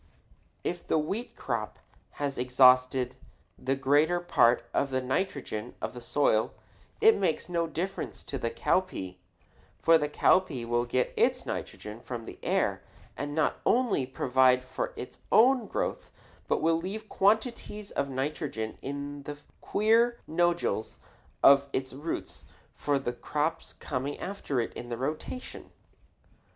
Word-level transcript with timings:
If 0.63 0.87
the 0.87 0.97
wheat 0.97 1.35
crop 1.35 1.77
has 2.13 2.39
exhausted 2.39 3.17
the 3.55 3.75
greater 3.75 4.19
part 4.19 4.67
of 4.73 4.89
the 4.89 4.99
nitrogen 4.99 5.75
of 5.79 5.93
the 5.93 6.01
soil, 6.01 6.55
it 6.99 7.15
makes 7.15 7.47
no 7.49 7.67
difference 7.67 8.23
to 8.23 8.39
the 8.39 8.49
cowpea; 8.49 9.17
for 9.77 9.99
the 9.99 10.09
cowpea 10.09 10.65
will 10.65 10.85
get 10.85 11.13
its 11.15 11.45
nitrogen 11.45 11.99
from 11.99 12.25
the 12.25 12.39
air 12.41 12.81
and 13.15 13.35
not 13.35 13.57
only 13.63 14.07
provide 14.07 14.63
for 14.63 14.91
its 14.95 15.19
own 15.31 15.67
growth 15.67 16.09
but 16.47 16.63
will 16.63 16.77
leave 16.77 17.07
quantities 17.07 17.91
of 17.91 18.09
nitrogen 18.09 18.79
in 18.81 19.21
the 19.21 19.37
queer 19.61 20.19
nodules 20.25 20.97
of 21.43 21.69
its 21.73 21.93
roots 21.93 22.43
for 22.73 22.97
the 22.97 23.13
crops 23.13 23.71
coming 23.73 24.17
after 24.17 24.59
it 24.59 24.73
in 24.73 24.89
the 24.89 24.97
rotation. 24.97 25.69